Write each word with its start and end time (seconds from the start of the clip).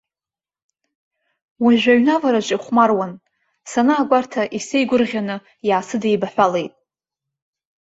Уажәы 1.63 1.91
аҩны 1.93 2.11
авараҿы 2.15 2.55
ихәмаруан, 2.57 3.11
санаагәарҭа 3.69 4.43
исеигәырӷьаны 4.57 5.35
иаасыдеибаҳәалеит. 5.67 6.73